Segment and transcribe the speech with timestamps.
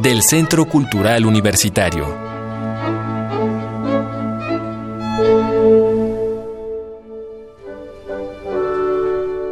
[0.00, 2.06] del Centro Cultural Universitario.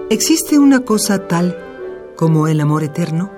[0.08, 1.56] ¿Existe una cosa tal
[2.16, 3.30] como el amor eterno?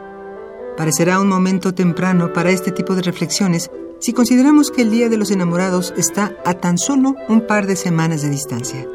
[0.77, 5.17] Parecerá un momento temprano para este tipo de reflexiones si consideramos que el Día de
[5.17, 8.86] los Enamorados está a tan solo un par de semanas de distancia.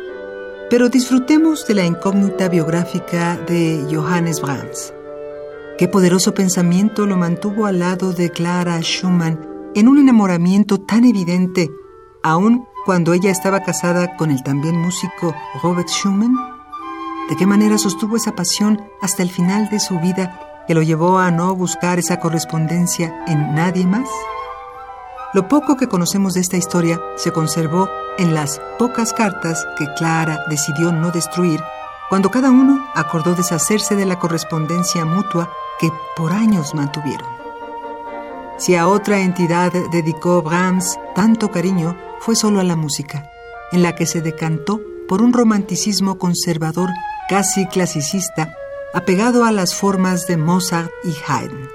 [0.69, 4.93] Pero disfrutemos de la incógnita biográfica de Johannes Brahms.
[5.77, 11.69] Qué poderoso pensamiento lo mantuvo al lado de Clara Schumann en un enamoramiento tan evidente,
[12.23, 16.35] aun cuando ella estaba casada con el también músico Robert Schumann.
[17.29, 21.19] ¿De qué manera sostuvo esa pasión hasta el final de su vida que lo llevó
[21.19, 24.09] a no buscar esa correspondencia en nadie más?
[25.35, 30.39] Lo poco que conocemos de esta historia se conservó en las pocas cartas que Clara
[30.49, 31.59] decidió no destruir
[32.09, 37.27] cuando cada uno acordó deshacerse de la correspondencia mutua que por años mantuvieron.
[38.57, 43.29] Si a otra entidad dedicó Brahms tanto cariño, fue solo a la música,
[43.71, 46.89] en la que se decantó por un romanticismo conservador
[47.29, 48.53] casi clasicista,
[48.93, 51.69] apegado a las formas de Mozart y Haydn.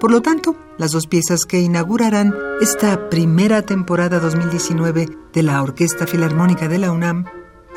[0.00, 6.06] Por lo tanto, las dos piezas que inaugurarán esta primera temporada 2019 de la Orquesta
[6.06, 7.24] Filarmónica de la UNAM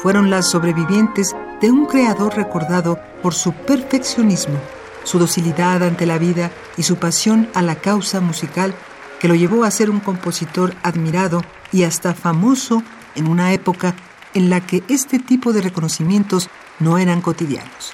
[0.01, 4.59] fueron las sobrevivientes de un creador recordado por su perfeccionismo
[5.03, 8.73] su docilidad ante la vida y su pasión a la causa musical
[9.19, 11.41] que lo llevó a ser un compositor admirado
[11.71, 12.83] y hasta famoso
[13.15, 13.95] en una época
[14.33, 17.93] en la que este tipo de reconocimientos no eran cotidianos.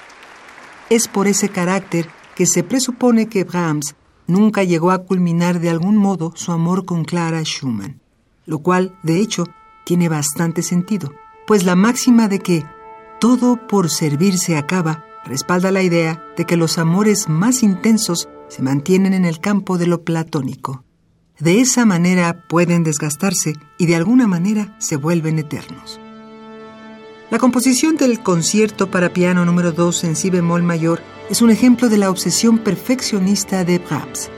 [0.90, 3.94] Es por ese carácter que se presupone que Brahms
[4.26, 8.00] nunca llegó a culminar de algún modo su amor con Clara Schumann,
[8.46, 9.44] lo cual, de hecho,
[9.84, 11.12] tiene bastante sentido,
[11.48, 12.66] pues la máxima de que
[13.20, 18.62] todo por servir se acaba respalda la idea de que los amores más intensos se
[18.62, 20.84] mantienen en el campo de lo platónico.
[21.38, 25.98] De esa manera pueden desgastarse y de alguna manera se vuelven eternos.
[27.30, 31.88] La composición del concierto para piano número 2 en si bemol mayor es un ejemplo
[31.88, 34.28] de la obsesión perfeccionista de Brahms.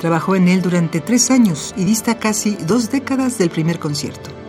[0.00, 4.45] Trabajó en él durante tres años y dista casi dos décadas del primer concierto.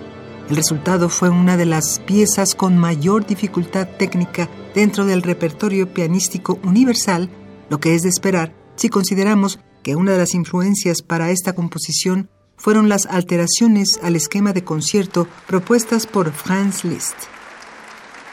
[0.50, 6.58] El resultado fue una de las piezas con mayor dificultad técnica dentro del repertorio pianístico
[6.64, 7.30] universal,
[7.70, 12.30] lo que es de esperar si consideramos que una de las influencias para esta composición
[12.56, 17.18] fueron las alteraciones al esquema de concierto propuestas por Franz Liszt.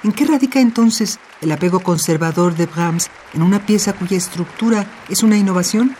[0.04, 5.24] ¿En qué radica entonces el apego conservador de Brahms en una pieza cuya estructura es
[5.24, 5.96] una innovación?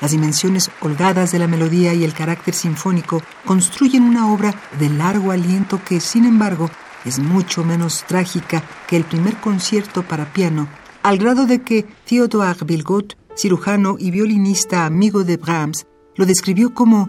[0.00, 5.30] Las dimensiones holgadas de la melodía y el carácter sinfónico construyen una obra de largo
[5.32, 6.70] aliento que, sin embargo,
[7.04, 10.68] es mucho menos trágica que el primer concierto para piano,
[11.02, 15.86] al grado de que Theodore Bilgot, cirujano y violinista amigo de Brahms,
[16.16, 17.08] lo describió como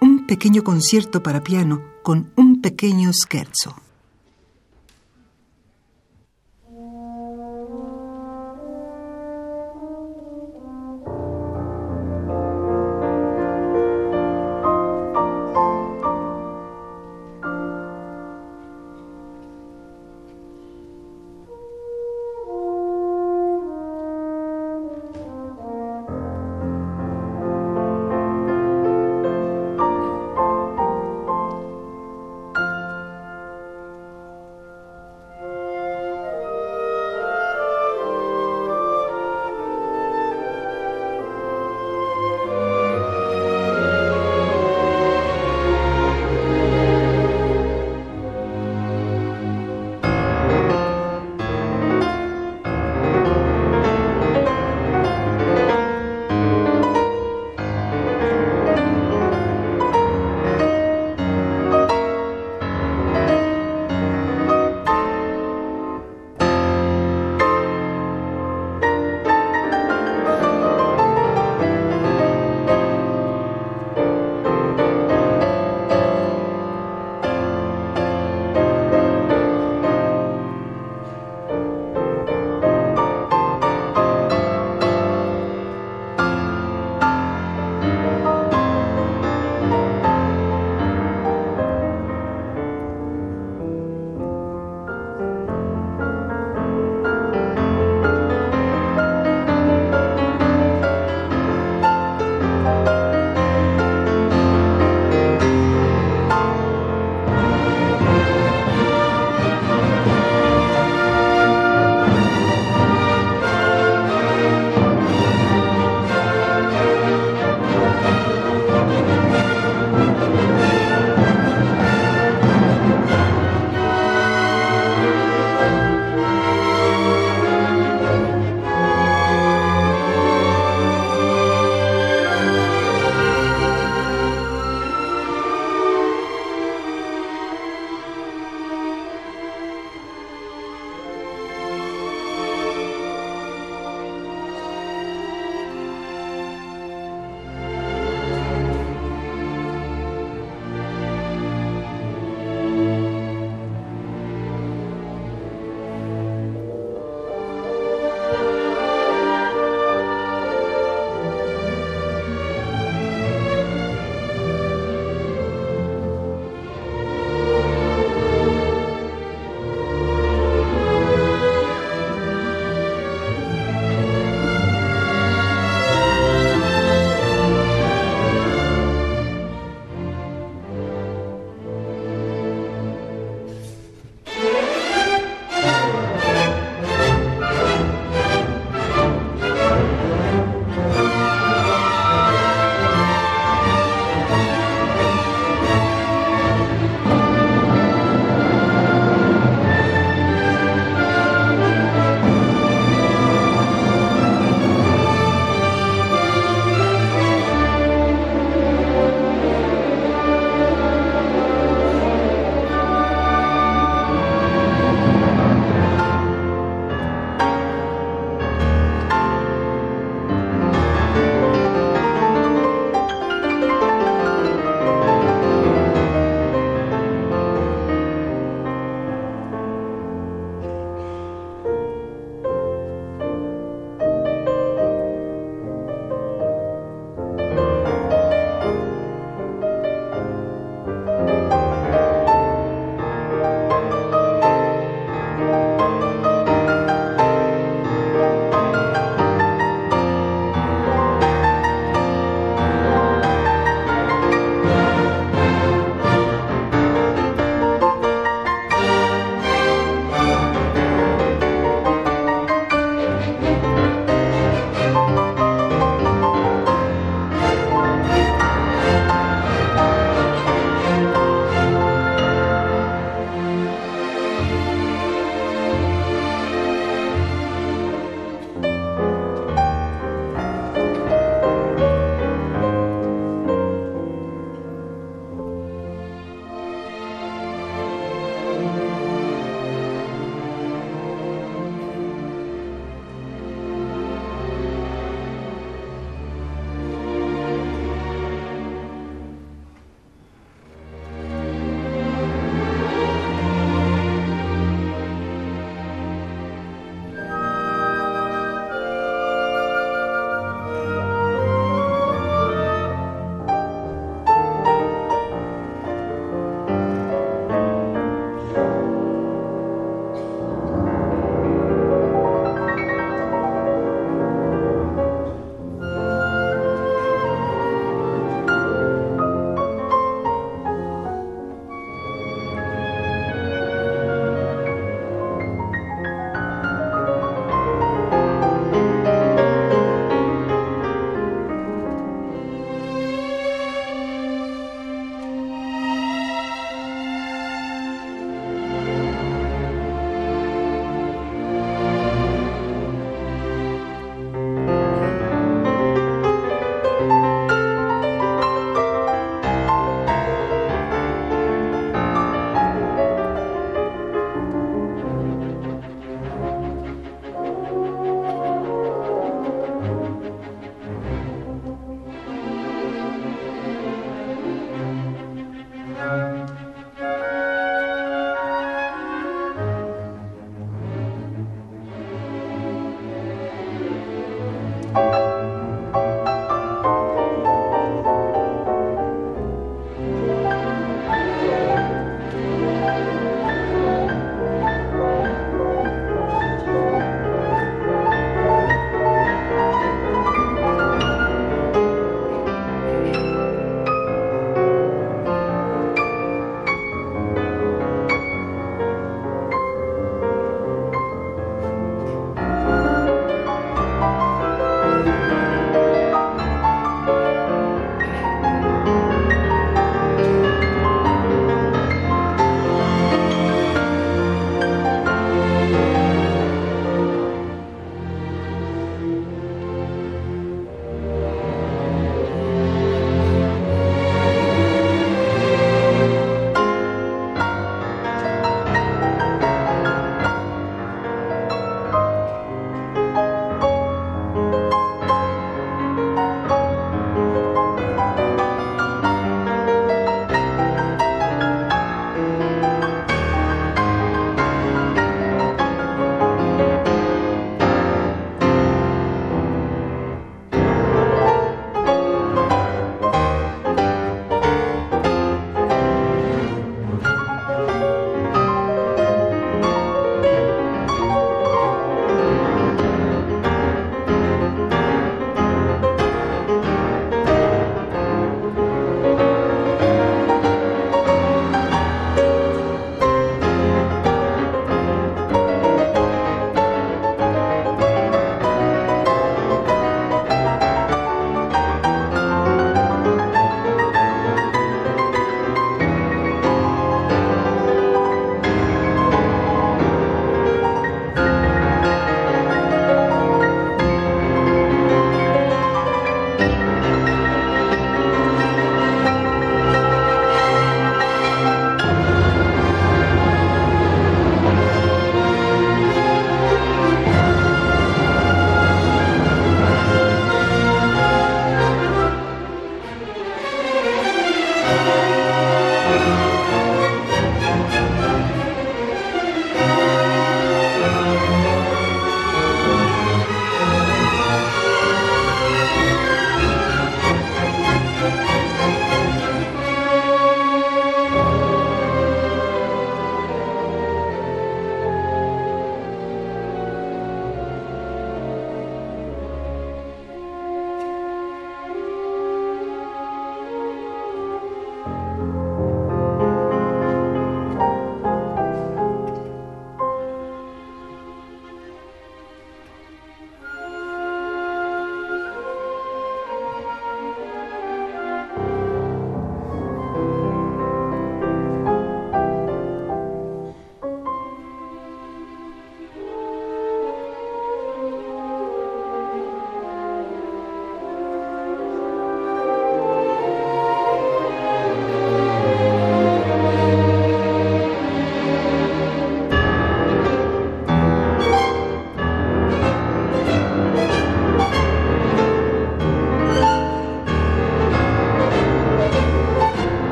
[0.00, 3.83] un pequeño concierto para piano con un pequeño scherzo.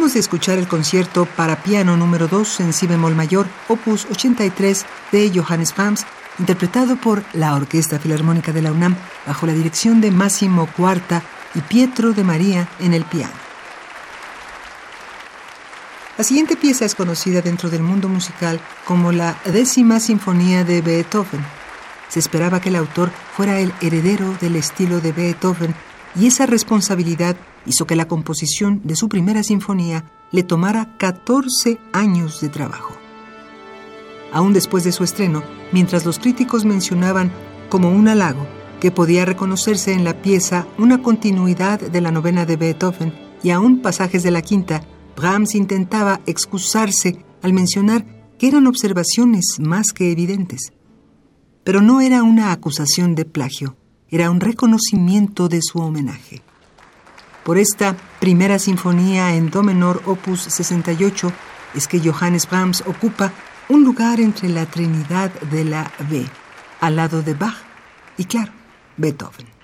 [0.00, 5.30] De escuchar el concierto para piano número 2 en si bemol mayor, opus 83 de
[5.32, 6.04] Johannes Pams,
[6.40, 11.22] interpretado por la Orquesta Filarmónica de la UNAM bajo la dirección de Máximo Cuarta
[11.54, 13.34] y Pietro de María en el piano.
[16.18, 21.44] La siguiente pieza es conocida dentro del mundo musical como la décima sinfonía de Beethoven.
[22.08, 25.72] Se esperaba que el autor fuera el heredero del estilo de Beethoven
[26.16, 27.36] y esa responsabilidad
[27.66, 32.94] hizo que la composición de su primera sinfonía le tomara 14 años de trabajo.
[34.32, 35.42] aún después de su estreno,
[35.72, 37.32] mientras los críticos mencionaban
[37.68, 38.46] como un halago
[38.80, 43.80] que podía reconocerse en la pieza una continuidad de la novena de Beethoven y aún
[43.80, 44.82] pasajes de la quinta,
[45.16, 48.06] Brahms intentaba excusarse al mencionar
[48.38, 50.72] que eran observaciones más que evidentes.
[51.64, 53.76] Pero no era una acusación de plagio,
[54.08, 56.42] era un reconocimiento de su homenaje.
[57.50, 61.32] Por esta primera sinfonía en do menor opus 68
[61.74, 63.32] es que Johannes Brahms ocupa
[63.68, 66.24] un lugar entre la Trinidad de la B,
[66.78, 67.58] al lado de Bach
[68.16, 68.52] y, claro,
[68.96, 69.59] Beethoven.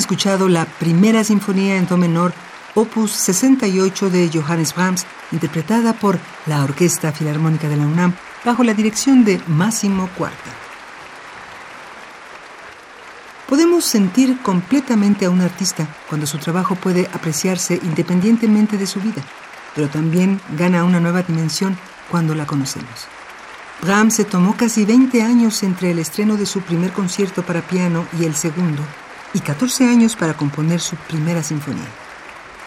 [0.00, 2.32] Escuchado la primera sinfonía en do menor,
[2.74, 8.14] opus 68 de Johannes Brahms, interpretada por la Orquesta Filarmónica de la UNAM
[8.44, 10.50] bajo la dirección de Máximo Cuarta.
[13.48, 19.22] Podemos sentir completamente a un artista cuando su trabajo puede apreciarse independientemente de su vida,
[19.74, 21.76] pero también gana una nueva dimensión
[22.10, 23.06] cuando la conocemos.
[23.82, 28.06] Brahms se tomó casi 20 años entre el estreno de su primer concierto para piano
[28.18, 28.82] y el segundo,
[29.34, 31.88] y 14 años para componer su primera sinfonía.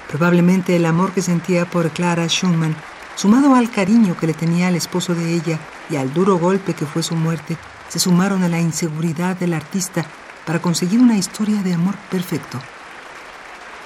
[0.08, 2.76] Probablemente el amor que sentía por Clara Schumann,
[3.16, 5.60] sumado al cariño que le tenía al esposo de ella
[5.90, 7.58] y al duro golpe que fue su muerte,
[7.90, 10.06] se sumaron a la inseguridad del artista
[10.46, 12.60] para conseguir una historia de amor perfecto.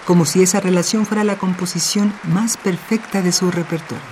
[0.05, 4.03] Como si esa relación fuera la composición más perfecta de su repertorio.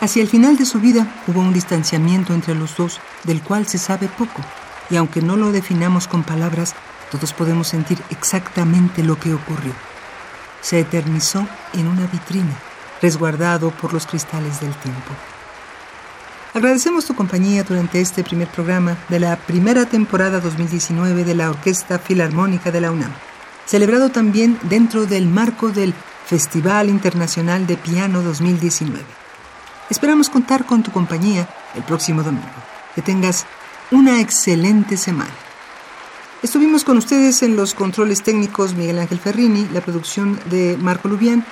[0.00, 3.78] Hacia el final de su vida hubo un distanciamiento entre los dos del cual se
[3.78, 4.42] sabe poco,
[4.90, 6.74] y aunque no lo definamos con palabras,
[7.12, 9.74] todos podemos sentir exactamente lo que ocurrió.
[10.62, 12.56] Se eternizó en una vitrina,
[13.02, 15.10] resguardado por los cristales del tiempo.
[16.54, 21.98] Agradecemos tu compañía durante este primer programa de la primera temporada 2019 de la Orquesta
[21.98, 23.12] Filarmónica de la UNAM,
[23.66, 25.92] celebrado también dentro del marco del
[26.26, 29.04] Festival Internacional de Piano 2019.
[29.90, 32.46] Esperamos contar con tu compañía el próximo domingo.
[32.94, 33.44] Que tengas
[33.90, 35.41] una excelente semana.
[36.42, 41.46] Estuvimos con ustedes en los controles técnicos Miguel Ángel Ferrini, la producción de Marco Lubián,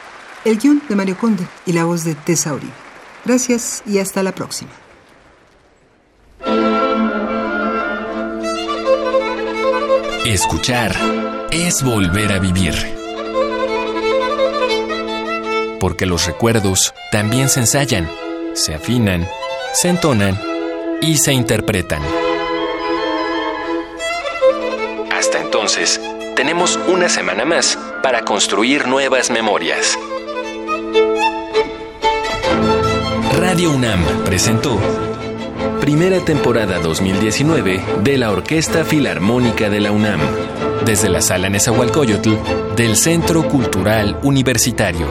[0.44, 2.72] el guion de Mario Conde y la voz de Tessa Uribe.
[3.24, 4.70] Gracias y hasta la próxima.
[10.26, 10.96] Escuchar
[11.52, 12.74] es volver a vivir.
[15.78, 18.10] Porque los recuerdos también se ensayan,
[18.54, 19.26] se afinan,
[19.72, 20.38] se entonan
[21.00, 22.19] y se interpretan.
[25.52, 26.00] Entonces,
[26.36, 29.98] tenemos una semana más para construir nuevas memorias.
[33.36, 34.78] Radio UNAM presentó
[35.80, 40.20] Primera temporada 2019 de la Orquesta Filarmónica de la UNAM,
[40.86, 42.30] desde la Sala Nezahualcóyotl
[42.76, 45.08] del Centro Cultural Universitario.